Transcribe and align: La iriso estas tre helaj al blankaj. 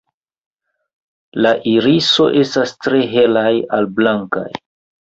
La 1.47 1.51
iriso 1.73 2.27
estas 2.43 2.75
tre 2.87 3.07
helaj 3.17 3.49
al 3.79 3.93
blankaj. 4.03 4.53